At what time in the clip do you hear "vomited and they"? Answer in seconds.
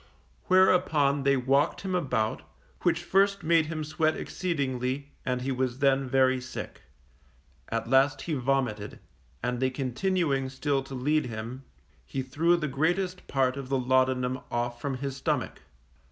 8.33-9.69